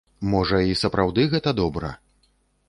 [0.29, 1.93] Можа, і сапраўды гэта добра.